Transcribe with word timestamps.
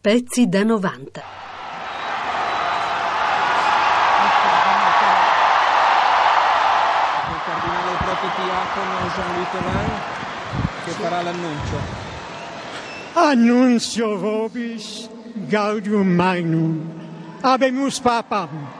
Pezzi 0.00 0.46
da 0.46 0.62
90. 0.62 1.22
Il 7.30 7.40
cardinale 7.44 7.96
protodiacono 8.04 8.94
Jean-Louis 9.16 9.48
Thévenin 9.50 10.00
che 10.84 10.90
farà 10.92 11.22
l'annuncio. 11.22 11.78
Annuncio 13.14 14.18
vobis 14.18 15.08
gaudium 15.48 16.06
magnum. 16.06 16.80
Habemus 17.40 17.98
papam. 17.98 18.77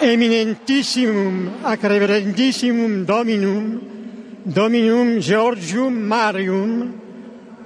eminentissimum 0.00 1.64
ac 1.64 1.82
reverendissimum 1.82 3.06
Dominum, 3.06 3.80
Dominum 4.44 5.20
Georgium 5.20 5.94
Marium, 5.94 6.92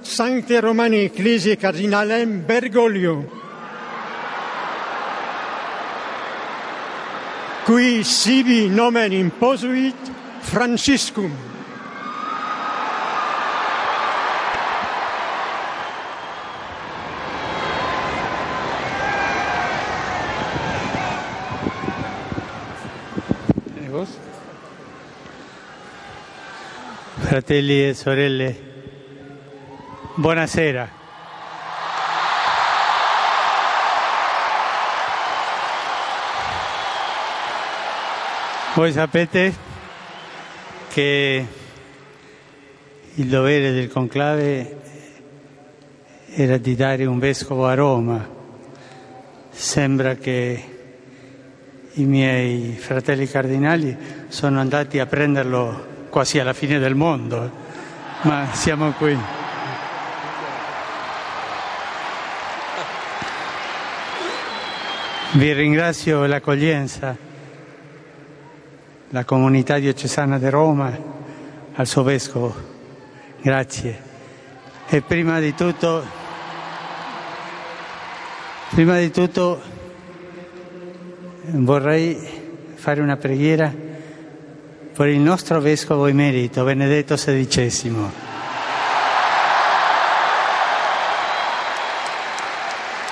Sancte 0.01 0.61
Romane 0.61 1.03
Ecclesiae 1.05 1.57
Cardinalem 1.57 2.41
Bergoglio, 2.47 3.25
qui 7.65 8.03
sibi 8.03 8.69
nomen 8.69 9.11
imposuit 9.13 9.95
Franciscum. 10.41 11.31
Fratelli 27.31 27.87
e 27.87 27.93
sorelle, 27.93 28.53
buonasera. 30.15 30.89
Voi 38.73 38.91
sapete 38.91 39.55
che 40.89 41.45
il 43.13 43.27
dovere 43.27 43.71
del 43.71 43.87
conclave 43.87 44.81
era 46.33 46.57
di 46.57 46.75
dare 46.75 47.05
un 47.05 47.17
vescovo 47.17 47.65
a 47.65 47.73
Roma. 47.75 48.27
Sembra 49.51 50.15
che 50.15 50.63
i 51.93 52.03
miei 52.03 52.75
fratelli 52.77 53.25
cardinali 53.25 53.97
sono 54.27 54.59
andati 54.59 54.99
a 54.99 55.05
prenderlo 55.05 55.90
quasi 56.11 56.39
alla 56.39 56.51
fine 56.51 56.77
del 56.77 56.93
mondo, 56.93 57.49
ma 58.23 58.49
siamo 58.51 58.91
qui. 58.91 59.17
Vi 65.31 65.53
ringrazio 65.53 66.25
l'accoglienza, 66.25 67.15
la 69.09 69.23
comunità 69.23 69.79
diocesana 69.79 70.37
di 70.37 70.49
Roma, 70.49 70.93
al 71.75 71.87
suo 71.87 72.03
vescovo. 72.03 72.53
Grazie. 73.39 74.09
E 74.87 75.01
prima 75.01 75.39
di 75.39 75.55
tutto, 75.55 76.03
prima 78.71 78.97
di 78.97 79.09
tutto 79.11 79.61
vorrei 81.43 82.19
fare 82.75 82.99
una 82.99 83.15
preghiera 83.15 83.89
per 84.93 85.07
il 85.07 85.19
nostro 85.19 85.59
vescovo 85.61 86.05
emerito 86.05 86.63
Benedetto 86.63 87.15
XVI. 87.15 88.09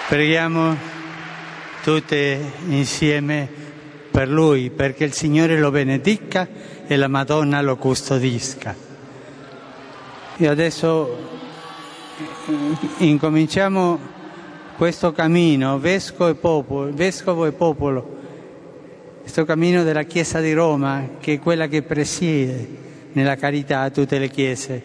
Preghiamo 0.10 0.76
tutte 1.82 2.52
insieme 2.68 3.48
per 4.12 4.28
lui, 4.28 4.70
perché 4.72 5.06
il 5.06 5.14
Signore 5.14 5.58
lo 5.58 5.72
benedica 5.72 6.48
e 6.86 6.96
la 6.98 7.08
Madonna 7.08 7.62
lo 7.62 7.78
custodisca. 7.78 8.76
E 10.36 10.48
adesso 10.48 11.18
incominciamo 12.98 14.00
questo 14.76 15.12
cammino, 15.12 15.80
vescovo 15.80 16.30
e 16.30 16.36
popolo, 16.36 16.92
vescovo 16.94 17.46
e 17.46 17.52
popolo, 17.52 18.19
questo 19.32 19.46
cammino 19.46 19.84
della 19.84 20.06
Chiesa 20.06 20.40
di 20.40 20.54
Roma, 20.54 21.08
che 21.20 21.34
è 21.34 21.40
quella 21.40 21.68
che 21.68 21.84
presiede 21.84 22.68
nella 23.12 23.36
carità 23.36 23.82
a 23.82 23.92
tutte 23.92 24.18
le 24.18 24.28
chiese, 24.28 24.82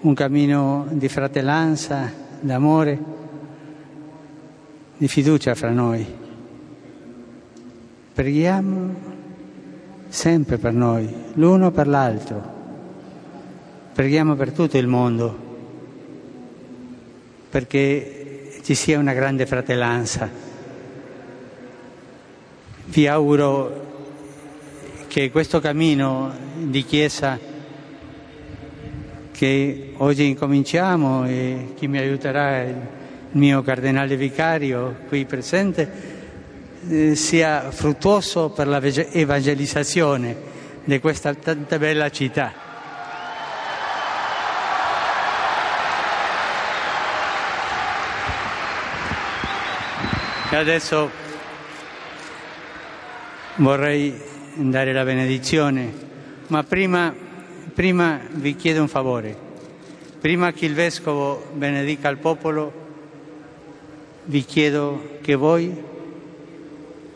un 0.00 0.12
cammino 0.12 0.88
di 0.90 1.08
fratellanza, 1.08 2.12
d'amore, 2.40 2.98
di 4.96 5.06
fiducia 5.06 5.54
fra 5.54 5.70
noi. 5.70 6.04
Preghiamo 8.12 8.94
sempre 10.08 10.58
per 10.58 10.72
noi, 10.72 11.08
l'uno 11.34 11.70
per 11.70 11.86
l'altro. 11.86 12.42
Preghiamo 13.92 14.34
per 14.34 14.50
tutto 14.50 14.76
il 14.78 14.88
mondo, 14.88 15.38
perché 17.50 18.58
ci 18.62 18.74
sia 18.74 18.98
una 18.98 19.12
grande 19.12 19.46
fratellanza. 19.46 20.50
Vi 22.92 23.06
auguro 23.06 23.86
che 25.08 25.30
questo 25.30 25.60
cammino 25.60 26.30
di 26.56 26.84
Chiesa 26.84 27.38
che 29.32 29.94
oggi 29.96 30.26
incominciamo 30.26 31.26
e 31.26 31.72
chi 31.74 31.88
mi 31.88 31.96
aiuterà 31.96 32.60
il 32.64 32.76
mio 33.30 33.62
cardinale 33.62 34.14
vicario 34.16 34.96
qui 35.08 35.24
presente 35.24 35.90
eh, 36.86 37.14
sia 37.14 37.70
fruttuoso 37.70 38.50
per 38.50 38.68
la 38.68 38.78
evangelizzazione 38.82 40.36
di 40.84 41.00
questa 41.00 41.32
tanta 41.32 41.78
bella 41.78 42.10
città. 42.10 42.52
E 50.50 50.56
adesso 50.56 51.21
vorrei 53.56 54.14
dare 54.54 54.92
la 54.92 55.04
benedizione, 55.04 55.92
ma 56.48 56.62
prima, 56.62 57.14
prima 57.74 58.20
vi 58.30 58.56
chiedo 58.56 58.80
un 58.80 58.88
favore. 58.88 59.50
Prima 60.20 60.52
che 60.52 60.66
il 60.66 60.74
Vescovo 60.74 61.48
benedica 61.52 62.08
il 62.08 62.18
popolo, 62.18 62.80
vi 64.24 64.44
chiedo 64.44 65.18
che 65.20 65.34
voi 65.34 65.90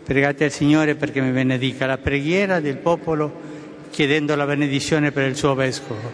pregate 0.03 0.45
al 0.45 0.51
Signore 0.51 0.95
perché 0.95 1.21
mi 1.21 1.31
benedica 1.31 1.87
la 1.87 1.99
preghiera 1.99 2.61
del 2.61 2.77
popolo 2.77 3.45
chiedendo 3.91 4.35
la 4.35 4.45
benedizione 4.45 5.13
per 5.13 5.29
il 5.29 5.37
suo 5.37 5.55
Vescovo. 5.55 6.13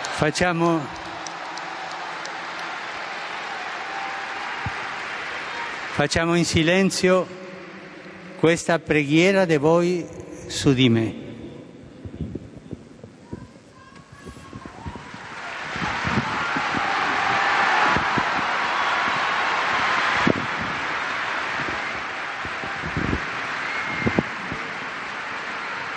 Facciamo 0.00 0.96
Facciamo 5.98 6.36
in 6.36 6.44
silenzio 6.44 7.26
questa 8.38 8.78
preghiera 8.78 9.44
di 9.44 9.56
voi 9.56 10.06
su 10.46 10.72
di 10.72 10.88
me. 10.88 11.14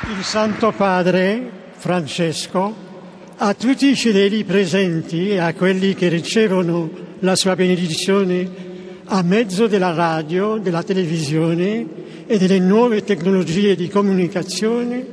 Il 0.09 0.23
Santo 0.23 0.71
Padre 0.71 1.49
Francesco 1.77 2.89
a 3.37 3.53
tutti 3.53 3.87
i 3.87 3.95
fedeli 3.95 4.43
presenti 4.43 5.29
e 5.29 5.37
a 5.37 5.53
quelli 5.53 5.93
che 5.93 6.07
ricevono 6.07 6.89
la 7.19 7.35
sua 7.35 7.55
benedizione 7.55 8.69
a 9.05 9.21
mezzo 9.21 9.67
della 9.67 9.93
radio, 9.93 10.57
della 10.57 10.83
televisione 10.83 12.00
e 12.31 12.37
delle 12.37 12.59
nuove 12.59 13.03
tecnologie 13.03 13.75
di 13.75 13.89
comunicazione, 13.89 15.05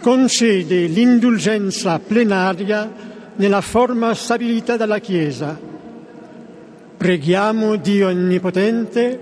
concede 0.00 0.86
l'indulgenza 0.86 2.00
plenaria 2.00 2.92
nella 3.36 3.60
forma 3.60 4.12
stabilita 4.14 4.76
dalla 4.76 4.98
Chiesa. 4.98 5.56
Preghiamo 6.96 7.76
Dio 7.76 8.08
Onnipotente 8.08 9.16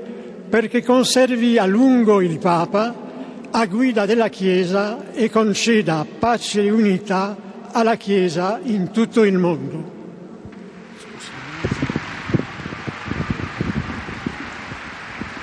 perché 0.49 0.83
conservi 0.83 1.59
a 1.59 1.67
lungo 1.67 2.23
il 2.23 2.39
Papa 2.39 2.95
a 3.51 3.67
guida 3.67 4.07
della 4.07 4.31
Chiesa 4.31 5.13
e 5.13 5.29
conceda 5.29 6.07
pace 6.19 6.63
e 6.63 6.71
unità 6.71 7.37
alla 7.73 7.97
Chiesa 7.97 8.59
in 8.63 8.91
tutto 8.91 9.23
il 9.25 9.37
mondo. 9.37 9.98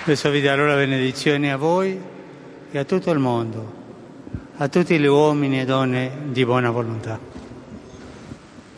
Adesso 0.06 0.30
vi 0.30 0.40
darò 0.40 0.66
la 0.66 0.76
benedizione 0.76 1.52
a 1.52 1.58
voi 1.58 2.00
e 2.72 2.78
a 2.78 2.84
tutto 2.84 3.12
il 3.12 3.20
mondo. 3.20 3.84
a 4.58 4.70
tutti 4.70 4.98
gli 4.98 5.06
uomini 5.06 5.60
e 5.60 5.66
donne 5.66 6.12
di 6.32 6.46
buona 6.46 6.70
volontà. 6.70 7.20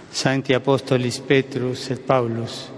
Santi 0.10 0.54
Apostoli 0.54 1.14
Petrus 1.24 1.92
et 1.92 2.02
Paulus, 2.02 2.72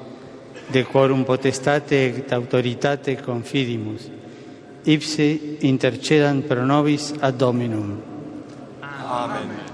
de 0.67 0.83
quorum 0.83 1.23
potestate 1.23 2.07
et 2.07 2.31
autoritate 2.33 3.21
confidimus, 3.21 4.09
ipse 4.83 5.39
intercedant 5.59 6.45
pro 6.45 6.65
nobis 6.65 7.13
ad 7.19 7.37
Dominum. 7.37 8.01
Amen. 8.81 9.67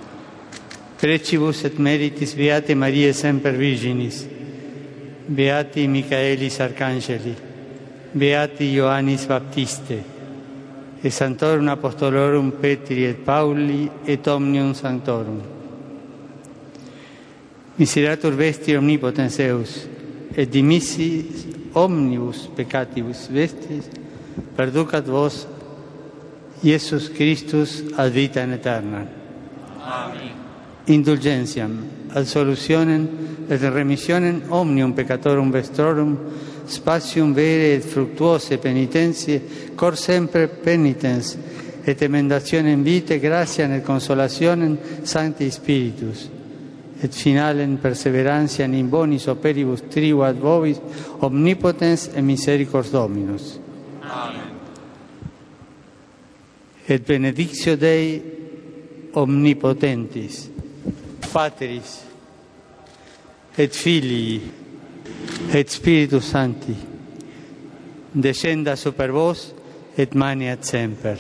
Precibus 0.96 1.64
et 1.64 1.78
meritis 1.80 2.36
Beate 2.36 2.76
Mariae 2.76 3.14
Semper 3.14 3.56
Virginis, 3.56 4.28
Beati 5.26 5.88
Michaelis 5.88 6.60
Arcangeli, 6.60 7.36
Beati 8.16 8.72
Ioannis 8.72 9.26
Baptiste, 9.28 10.04
et 11.04 11.12
Santorum 11.12 11.68
Apostolorum 11.68 12.52
Petri 12.52 13.04
et 13.04 13.14
Pauli 13.14 13.90
et 14.08 14.28
Omnium 14.28 14.74
Sanctorum. 14.74 15.42
Miserator 17.76 18.32
vesti 18.32 18.78
omnipotens 18.78 19.36
Deus, 19.38 19.76
et 20.34 20.48
dimissi 20.48 21.26
omnibus 21.74 22.48
peccatibus 22.56 23.28
vestis, 23.30 23.92
perducat 24.56 25.06
vos, 25.08 25.48
Iesus 26.64 27.12
Christus 27.12 27.84
ad 28.00 28.16
vitam 28.16 28.56
aeternam. 28.56 29.08
Amen. 29.84 30.32
Indulgentiam, 30.88 31.76
ad 32.16 32.26
solutionem 32.26 33.10
et 33.50 33.62
remissionem 33.62 34.46
omnium 34.50 34.96
peccatorum 34.96 35.52
vestrorum, 35.52 36.16
spatium 36.68 37.34
vere 37.34 37.74
et 37.76 37.84
fructuose 37.86 38.58
penitentie, 38.58 39.42
cor 39.76 39.98
sempre 39.98 40.48
penitens, 40.48 41.36
et 41.86 42.02
emendationem 42.02 42.82
vitae, 42.84 43.20
gratiam 43.22 43.76
et 43.76 43.84
consolationem 43.86 44.78
Sancti 45.06 45.52
Spiritus, 45.54 46.26
et 47.02 47.14
finalem 47.14 47.76
perseverantiam 47.78 48.74
in 48.74 48.90
bonis 48.90 49.28
operibus 49.30 49.86
tribu 49.94 50.24
ad 50.26 50.40
vobis, 50.42 50.82
omnipotens 51.22 52.10
et 52.16 52.24
misericors 52.26 52.90
Dominus. 52.92 53.60
Amen. 54.02 54.54
Et 56.88 57.06
benedictio 57.06 57.76
Dei 57.76 58.22
omnipotentis, 59.14 60.50
Pateris, 61.32 62.02
et 63.58 63.74
Filii, 63.74 64.65
et 65.54 65.70
Spiritus 65.70 66.32
Sancti, 66.32 66.76
descenda 68.14 68.76
super 68.76 69.12
vos 69.12 69.54
et 69.98 70.16
maniat 70.16 70.64
semper. 70.64 71.18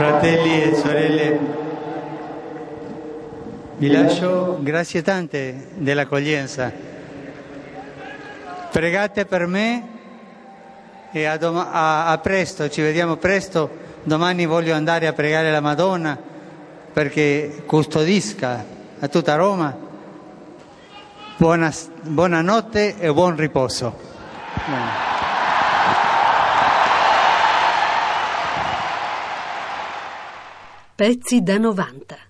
Fratelli 0.00 0.62
e 0.62 0.74
sorelle, 0.76 1.38
vi 3.76 3.90
lascio 3.90 4.56
grazie 4.62 5.02
tante 5.02 5.66
dell'accoglienza. 5.74 6.72
Pregate 8.70 9.26
per 9.26 9.46
me 9.46 9.88
e 11.12 11.24
a, 11.26 11.36
doma- 11.36 11.70
a- 11.70 12.06
a 12.06 12.16
presto, 12.16 12.70
ci 12.70 12.80
vediamo 12.80 13.16
presto. 13.16 13.68
Domani 14.02 14.46
voglio 14.46 14.74
andare 14.74 15.06
a 15.06 15.12
pregare 15.12 15.50
la 15.50 15.60
Madonna 15.60 16.16
perché 16.90 17.64
custodisca 17.66 18.64
a 19.00 19.06
tutta 19.08 19.34
Roma. 19.34 19.76
Buona, 21.36 21.70
buonanotte 22.04 22.98
e 22.98 23.12
buon 23.12 23.36
riposo. 23.36 23.94
Bene. 24.66 25.19
Pezzi 31.00 31.40
da 31.40 31.56
90. 31.56 32.29